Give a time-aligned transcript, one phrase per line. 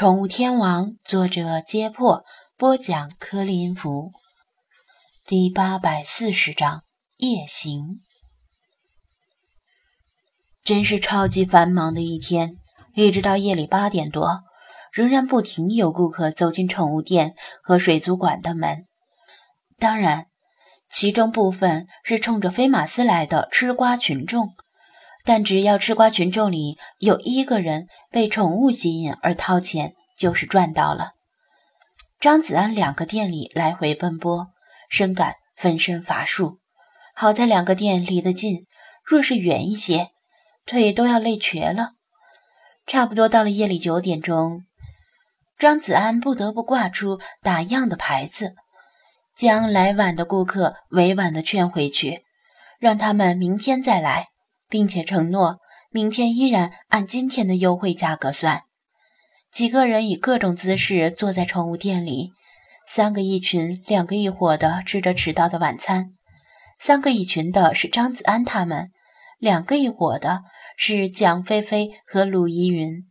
[0.00, 2.24] 宠物天王，作者：揭破，
[2.56, 4.12] 播讲：柯林福，
[5.26, 6.84] 第八百四十章
[7.18, 8.00] 夜行。
[10.64, 12.56] 真是超级繁忙的一天，
[12.94, 14.40] 一直到夜里八点多，
[14.90, 18.86] 仍然不停有顾客走进宠物店和水族馆的门。
[19.78, 20.28] 当然，
[20.90, 24.54] 其中部分是冲着飞马斯来的吃瓜群众。
[25.24, 31.12] 但只要吃瓜群众里有一个人被宠物吸引而掏钱，就是赚到了。
[32.18, 34.48] 张子安两个店里来回奔波，
[34.88, 36.58] 深感分身乏术。
[37.14, 38.66] 好在两个店离得近，
[39.04, 40.08] 若是远一些，
[40.66, 41.92] 腿都要累瘸了。
[42.86, 44.64] 差不多到了夜里九点钟，
[45.58, 48.54] 张子安不得不挂出打烊的牌子，
[49.36, 52.24] 将来晚的顾客委婉地劝回去，
[52.78, 54.29] 让他们明天再来。
[54.70, 55.58] 并且承诺
[55.90, 58.62] 明天依然按今天的优惠价格算。
[59.52, 62.30] 几个人以各种姿势坐在宠物店里，
[62.88, 66.12] 三个一群，两个一伙的吃着迟到的晚餐。
[66.78, 68.92] 三个一群的是张子安他们，
[69.38, 70.44] 两个一伙的
[70.76, 73.04] 是蒋菲菲和鲁依云。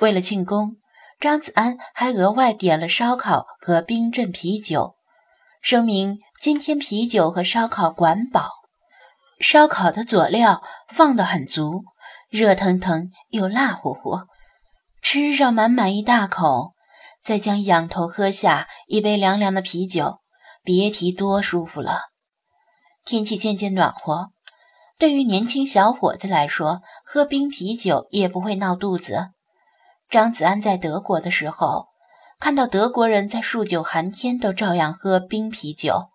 [0.00, 0.76] 为了庆功，
[1.20, 4.96] 张子安还额外点了烧烤和冰镇啤酒，
[5.60, 8.50] 声明今天啤酒和烧烤管饱。
[9.38, 11.84] 烧烤的佐料放得很足，
[12.28, 14.20] 热腾腾又辣乎乎，
[15.02, 16.72] 吃上满满一大口，
[17.22, 20.20] 再将仰头喝下一杯凉凉的啤酒，
[20.62, 22.00] 别提多舒服了。
[23.04, 24.30] 天气渐渐暖和，
[24.98, 29.28] 对于年轻小伙子来说，喝冰啤酒也不会闹肚子。
[30.10, 31.86] 张子安在德国的时候，
[32.40, 36.10] 看到德国人在数九寒天都照样喝冰啤酒，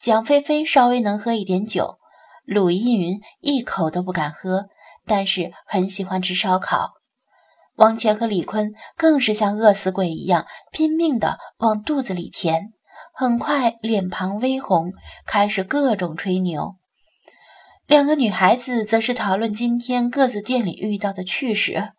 [0.00, 1.99] 蒋菲菲稍微能喝一点酒。
[2.44, 4.66] 鲁依云一口都不敢喝，
[5.06, 6.94] 但是很喜欢吃烧烤。
[7.76, 12.72] 王乾和李坤更是像饿死鬼一样拼命地往肚子里填，
[13.14, 14.92] 很快脸庞微红，
[15.24, 16.76] 开始各种吹牛。
[17.86, 21.92] 两个女孩子则是讨论今天各自店里遇到的趣事。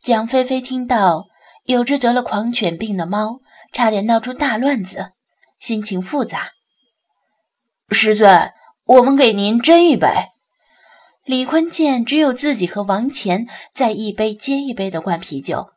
[0.00, 1.26] 蒋菲菲听到
[1.64, 3.40] 有只得了狂犬病的猫
[3.72, 5.12] 差点闹出大乱子，
[5.58, 6.50] 心情复杂。
[7.90, 8.52] 师尊。
[8.84, 10.08] 我们给您斟一杯。
[11.24, 15.70] 李坤见只有自己和王乾在一杯接一杯的灌啤酒，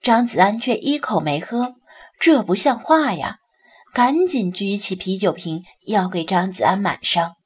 [0.00, 1.74] 张子安却一口没喝，
[2.18, 3.38] 这不像话呀！
[3.92, 7.36] 赶紧举起啤酒瓶要给张子安满上。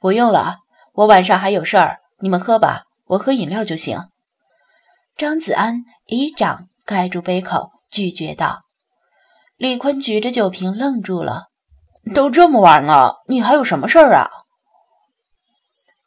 [0.00, 0.58] 不用了，
[0.94, 4.08] 我晚上还有事儿，你们喝吧，我喝饮料就行。
[5.16, 8.62] 张子安一掌盖住杯口，拒绝道。
[9.56, 11.47] 李坤举着酒瓶愣住了。
[12.14, 14.30] 都这么晚了，你还有什么事儿啊？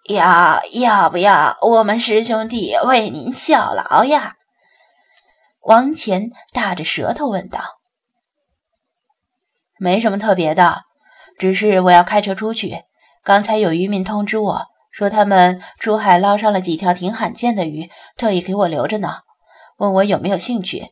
[0.10, 4.36] 要要不要我们师兄弟为您效劳呀？
[5.62, 7.62] 王乾大着舌头问道。
[9.78, 10.84] 没什么特别的，
[11.38, 12.84] 只是我要开车出去。
[13.24, 19.20] 刚才有渔民通知我说，他们出海捞上了几条挺罕见的鱼，特意给我留着呢，
[19.78, 20.88] 问我有没有兴趣。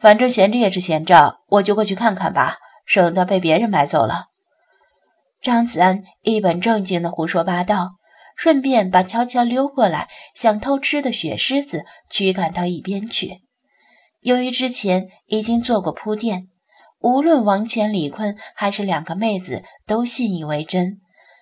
[0.00, 4.29] 反正闲着也是闲着，我就过去看看吧，省得被别人买走了。
[5.42, 7.92] 张子安一本正经的胡说八道，
[8.36, 13.42] 顺便把悄悄溜过来想偷吃的雪狮子驱赶到一边去。
[14.20, 16.48] 由于之前已经做过铺垫，
[16.98, 21.00] 无论王乾、李坤还是两个妹子都信以为真，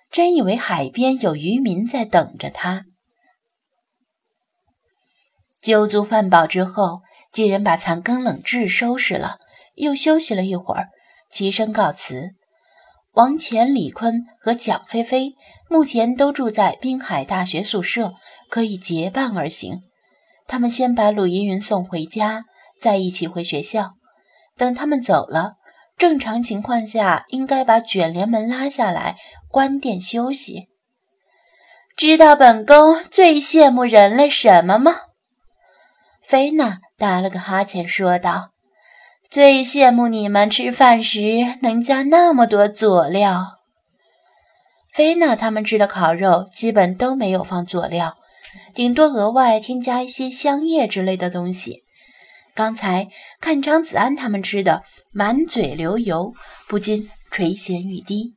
[0.09, 2.85] 真以为海边有渔民在等着他。
[5.61, 7.01] 酒足饭饱之后，
[7.33, 9.39] 几人把残羹冷炙收拾了，
[9.75, 10.87] 又休息了一会儿，
[11.29, 12.38] 齐声告辞。
[13.13, 15.33] 王乾、李坤和蒋菲菲
[15.69, 18.13] 目前都住在滨海大学宿舍，
[18.49, 19.81] 可以结伴而行。
[20.47, 22.45] 他们先把鲁依云送回家，
[22.79, 23.93] 再一起回学校。
[24.57, 25.53] 等他们走了，
[25.97, 29.17] 正常情况下应该把卷帘门拉下来，
[29.49, 30.67] 关店休息。
[31.97, 34.95] 知道本宫最羡慕人类什么吗？
[36.25, 38.51] 菲娜打了个哈欠，说道。
[39.29, 41.19] 最羡慕你们吃饭时
[41.61, 43.59] 能加那么多佐料。
[44.91, 48.17] 菲娜他们吃的烤肉基本都没有放佐料，
[48.73, 51.83] 顶多额外添加一些香叶之类的东西。
[52.55, 53.07] 刚才
[53.39, 54.81] 看张子安他们吃的
[55.13, 56.33] 满嘴流油，
[56.67, 58.33] 不禁垂涎欲滴。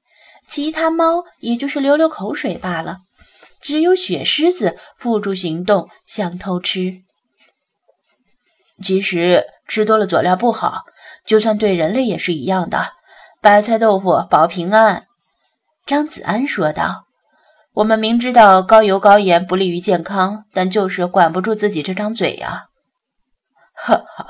[0.46, 2.98] 其他猫也就是流流口水罢了，
[3.62, 7.00] 只有雪狮子付诸行动，想偷吃。
[8.82, 9.46] 其实。
[9.72, 10.82] 吃多了佐料不好，
[11.24, 12.88] 就算对人类也是一样的。
[13.40, 15.06] 白菜豆腐保平安。
[15.86, 17.06] 张子安说道
[17.72, 22.66] ：“我们明知道高油高盐不利于健康，但就是管不住自己这张嘴呀。”
[23.72, 24.26] 哈哈，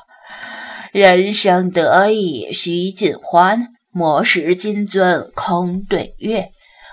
[0.93, 6.50] 人生得意须尽欢，莫使金樽空对月。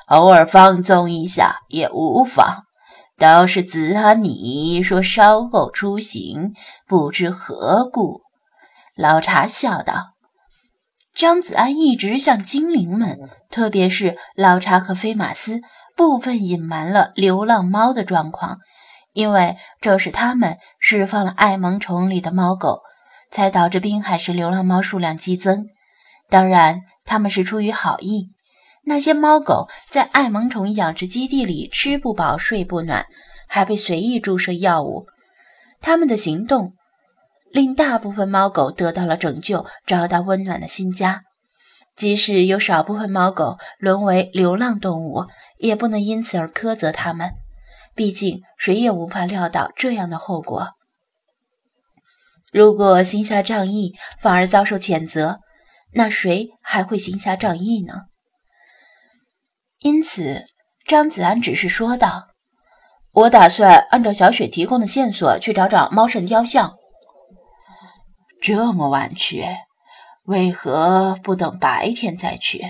[0.08, 2.64] 偶尔放纵一下也无妨。
[3.20, 6.54] 倒是子安，你说稍后出行，
[6.88, 8.24] 不知何故？
[9.00, 10.16] 老茶笑道。
[11.16, 13.18] 张子安一直向精灵们，
[13.50, 15.62] 特别是老茶和菲马斯，
[15.96, 18.58] 部分隐瞒了流浪猫的状况，
[19.14, 22.82] 因为这是他们释放了爱萌虫里的猫狗，
[23.32, 25.68] 才导致滨海市流浪猫数量激增。
[26.30, 28.32] 当然，他们是出于好意。
[28.84, 33.06] 那些猫狗在爱萌虫养殖基地里吃不饱睡不暖，
[33.48, 35.06] 还被随意注射药物。
[35.80, 36.74] 他们的行动
[37.52, 41.24] 令大部分猫狗得到了拯救，找到温暖的新家。
[41.96, 45.26] 即使有少部分猫狗沦为流浪动物，
[45.58, 47.32] 也不能因此而苛责它们。
[47.94, 50.70] 毕竟，谁也无法料到这样的后果。
[52.54, 55.40] 如果行侠仗义反而遭受谴责，
[55.94, 58.04] 那谁还会行侠仗义呢？
[59.80, 60.46] 因此，
[60.86, 62.30] 张子安只是说道
[63.12, 66.79] ：“我打算按照小雪提供的线索去找找猫神雕像。
[68.42, 69.46] 这么晚去，
[70.24, 72.62] 为何不等白天再去？”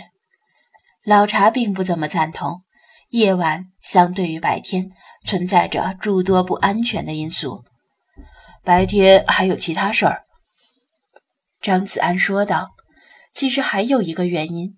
[1.05, 2.61] 老茶并不怎么赞同。
[3.09, 4.91] 夜晚相对于白天，
[5.25, 7.63] 存在着诸多不安全的因素。
[8.63, 10.23] 白天还有其他事儿。”
[11.61, 12.69] 张子安说道。
[13.33, 14.75] “其实还有一个原因。”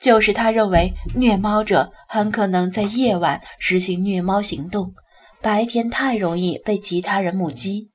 [0.00, 4.92] 就是他认为虐猫者很可能在夜晚实行虐猫行动，
[5.40, 7.92] 白天太容易被其他人目击。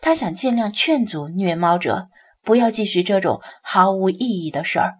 [0.00, 2.08] 他想尽量劝阻虐猫者
[2.42, 4.94] 不要继续这种毫无意义的事儿。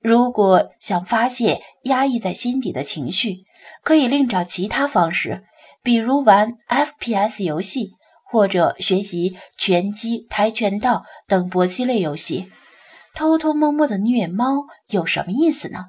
[0.00, 3.44] 如果想发泄压抑在心底的情绪，
[3.82, 5.44] 可以另找其他方式，
[5.82, 7.92] 比如玩 FPS 游戏，
[8.30, 12.52] 或者学习拳击、跆拳道等搏击类游戏。
[13.14, 15.86] 偷偷摸摸的虐猫有什么意思呢？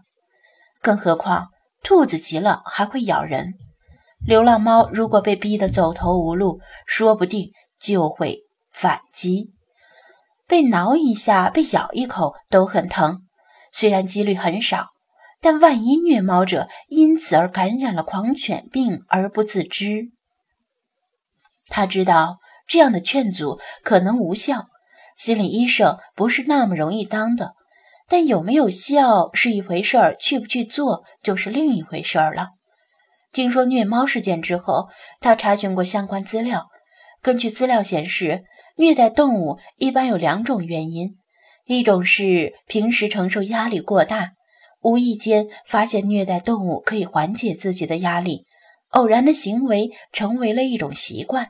[0.81, 1.49] 更何况
[1.83, 3.53] 兔子急了还会咬人，
[4.25, 8.41] 流浪猫如果被逼得走投无路，说不定就会
[8.71, 9.53] 反击。
[10.47, 13.23] 被挠一下、被咬一口都很疼，
[13.73, 14.87] 虽然几率很少，
[15.41, 20.09] 但万一虐猫者因此而感染了狂犬病而不自知，
[21.67, 24.67] 他知道这样的劝阻可能无效。
[25.17, 27.55] 心理医生不是那么容易当的，
[28.07, 32.51] 但有没有效是一回事儿，去不去做就是另一回事儿了。
[33.33, 34.87] 听说虐猫事件之后，
[35.19, 36.67] 他查询过相关资料。
[37.27, 38.45] 根据资料显示，
[38.77, 41.17] 虐待动物一般有两种原因：
[41.65, 44.31] 一种是平时承受压力过大，
[44.79, 48.45] 无意间发现虐待动物可以缓解自己的压力，
[48.91, 51.47] 偶然的行为成为了一种习惯；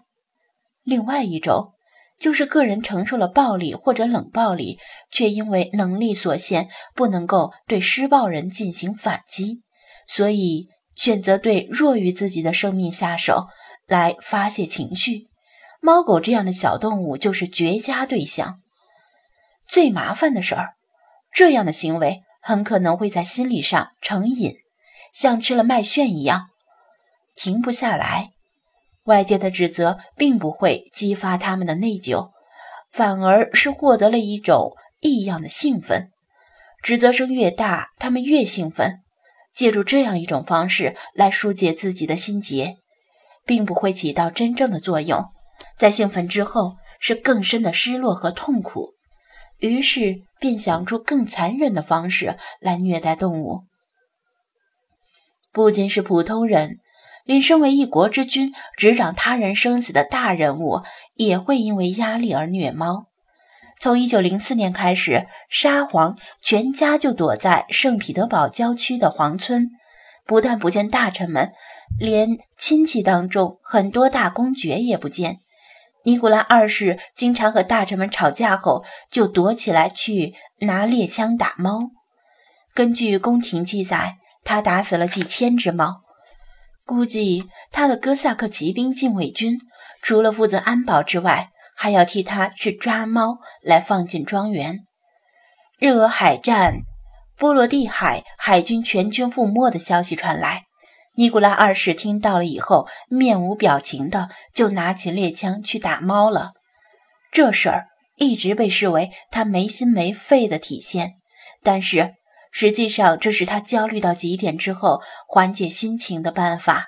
[0.83, 1.73] 另外一种。
[2.19, 4.79] 就是个人承受了暴力或者冷暴力，
[5.11, 9.61] 却因为能力所限，不能够对施暴人进行反击，
[10.07, 13.45] 所以选择对弱于自己的生命下手
[13.85, 15.27] 来发泄情绪。
[15.81, 18.61] 猫狗这样的小动物就是绝佳对象。
[19.67, 20.75] 最麻烦的事儿，
[21.33, 24.55] 这样的行为很可能会在心理上成瘾，
[25.13, 26.47] 像吃了麦旋一样，
[27.35, 28.31] 停不下来。
[29.03, 32.31] 外界的指责并不会激发他们的内疚，
[32.91, 36.11] 反而是获得了一种异样的兴奋。
[36.81, 39.01] 指责声越大，他们越兴奋。
[39.53, 42.77] 借助这样一种方式来疏解自己的心结，
[43.43, 45.25] 并不会起到真正的作用。
[45.77, 48.93] 在兴奋之后，是更深的失落和痛苦。
[49.59, 53.63] 于是便想出更残忍的方式来虐待动物。
[55.51, 56.79] 不仅是普通人。
[57.25, 60.83] 连身为一国之君、执掌他人生死的大人物，
[61.15, 63.07] 也会因为压力而虐猫。
[63.81, 69.67] 从一九零四年开始，沙皇全家就躲在圣彼得堡郊区的皇村，
[70.25, 71.51] 不但不见大臣们，
[71.99, 75.39] 连亲戚当中很多大公爵也不见。
[76.07, 81.81] 尼古拉二世经常和大臣们吵架后，就躲起来去拿猎枪打猫。
[82.73, 86.03] 根据宫廷记载，他打死了几千只猫。
[86.85, 89.57] 估计他的哥萨克骑兵禁卫军
[90.01, 94.85] 除了负责安保之外，还要替他去抓猫来放进庄园。
[95.77, 96.83] 日俄海战，
[97.37, 100.66] 波罗的海海军全军覆没的消息传来，
[101.17, 106.51] 尼古拉二世听到了以后，面无表情的就拿起猎枪去打猫了。
[107.31, 111.15] 这事儿一直被视为他没心没肺的体现，
[111.63, 112.13] 但是。
[112.49, 116.87] 实际上，这是他焦虑到极点之后缓解心情的办法。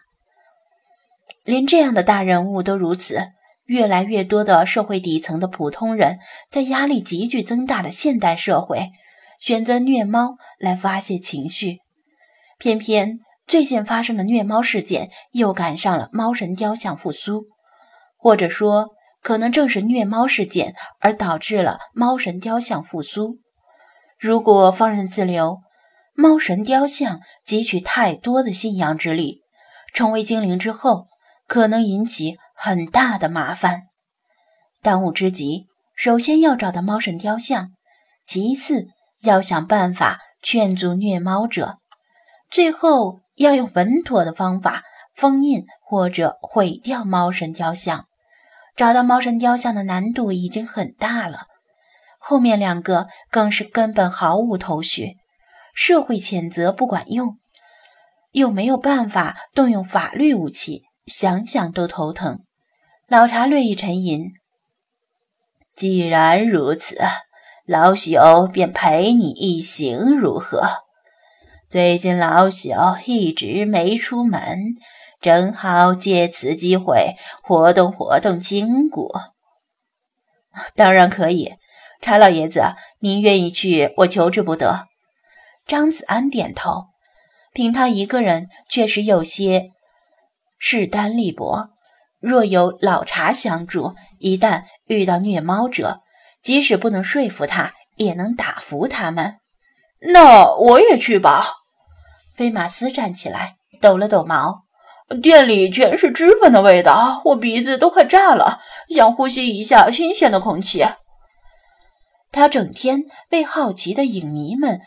[1.43, 3.27] 连这样的大人物都如此，
[3.65, 6.17] 越来越多的社会底层的普通人，
[6.49, 8.89] 在压力急剧增大的现代社会，
[9.39, 11.79] 选择虐猫来发泄情绪。
[12.57, 17.47] 偏偏最近发生的虐猫事件又赶上了猫神雕像复苏，
[18.15, 18.89] 或者说，
[19.23, 23.39] 可能正是虐猫事件而导致了猫神雕像复苏。
[24.19, 25.61] 如果放任自流，
[26.13, 29.41] 猫神雕像汲取太多的信仰之力，
[29.95, 31.07] 成为精灵之后，
[31.47, 33.87] 可能引起很大的麻烦。
[34.83, 35.65] 当务之急，
[35.95, 37.71] 首先要找到猫神雕像，
[38.27, 38.89] 其次
[39.21, 41.79] 要想办法劝阻虐猫者，
[42.51, 44.83] 最后要用稳妥的方法
[45.15, 48.05] 封印或者毁掉猫神雕像。
[48.75, 51.47] 找到猫神雕像的难度已经很大了，
[52.19, 55.15] 后面两个更是根本毫无头绪。
[55.73, 57.37] 社会谴责不管用，
[58.31, 62.39] 又没有办法动用法律武器，想想都头疼。
[63.07, 64.33] 老茶略一沉吟
[65.75, 66.97] ：“既然如此，
[67.65, 70.88] 老朽便陪你一行，如何？
[71.69, 74.73] 最近老朽一直没出门，
[75.21, 79.11] 正好借此机会活动活动筋骨。
[80.75, 81.53] 当然可以，
[82.01, 82.63] 茶老爷子，
[83.01, 84.87] 您愿意去，我求之不得。”
[85.67, 86.87] 张子安点头，
[87.53, 89.69] 凭他一个人确实有些
[90.57, 91.69] 势单力薄。
[92.19, 96.01] 若有老茶相助，一旦遇到虐猫者，
[96.41, 99.35] 即使不能说服他，也能打服他们。
[99.99, 101.57] 那我也去吧。
[102.39, 104.63] 菲马斯站起来，抖了抖毛。
[105.21, 110.85] 店里全是脂粉的味道，我鼻子都快炸了，想呼吸一下新鲜的空气。
[112.31, 114.79] 他整天被好奇的影迷们。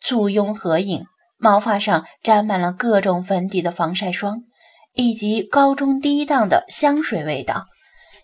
[0.00, 1.06] 簇拥合影，
[1.38, 4.42] 毛发上沾满了各种粉底的防晒霜，
[4.92, 7.64] 以及高中低档的香水味道。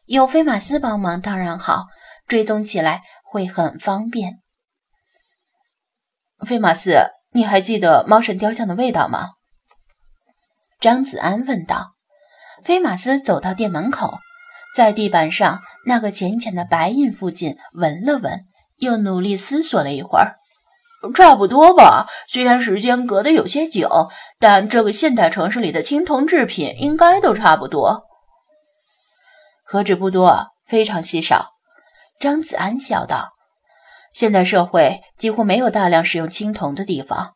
[0.04, 1.86] 有菲马斯帮忙当然好，
[2.28, 4.40] 追踪起来会很方便。
[6.46, 6.98] 菲马斯，
[7.36, 9.30] 你还记得猫神雕像的味道吗？
[10.80, 11.94] 张子安问道。
[12.64, 14.20] 菲马斯走到店门口，
[14.76, 18.44] 在地板上那个浅浅的白印附近闻了闻，
[18.76, 20.36] 又努力思索了一会儿。
[21.12, 28.04] 差不多吧，虽然时间隔得有些久，但这个现代城市里的青铜制品应该都差不多。
[29.64, 31.50] 何止不多，非常稀少。
[32.20, 33.33] 张子安笑道
[34.14, 37.34] ：“现代社会几乎没有大量使用青铜的地方，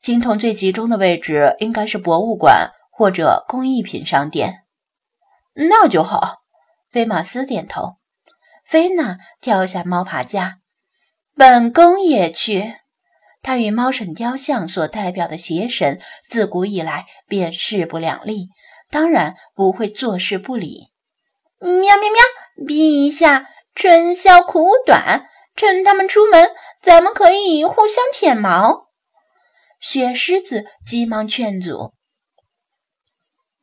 [0.00, 4.64] 青铜最集中的位置应该是博物馆或者工艺品商店。”
[5.54, 6.38] 那就好。
[6.90, 7.96] 菲马斯点头。
[8.64, 10.58] 菲娜跳下猫爬架，
[11.36, 12.72] 本宫也去。
[13.42, 18.48] 他与猫神雕像所代表的邪神，自古以来便势不两立，
[18.90, 20.88] 当然不会坐视不理。
[21.60, 22.66] 喵喵喵！
[22.66, 26.50] 陛下，春宵苦短，趁他们出门，
[26.82, 28.88] 咱们可以互相舔毛。
[29.80, 31.94] 雪狮子急忙劝阻：“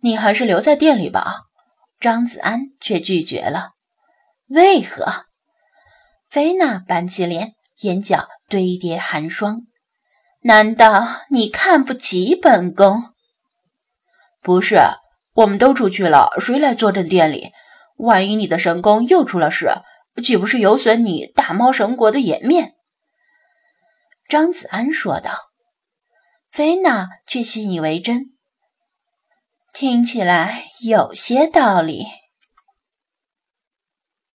[0.01, 1.43] 你还是留在店里吧。”
[2.00, 3.71] 张子安却拒绝了。
[4.47, 5.25] 为何？
[6.29, 9.62] 菲娜板起脸，眼角堆叠寒霜。
[10.41, 13.13] 难道你看不起本宫？
[14.41, 14.81] 不是，
[15.35, 17.51] 我们都出去了，谁来坐镇店里？
[17.95, 19.69] 万一你的神功又出了事，
[20.22, 22.75] 岂不是有损你大猫神国的颜面？
[24.29, 25.32] 张子安说道。
[26.51, 28.38] 菲娜却信以为真，
[29.74, 32.05] 听起来有些道理。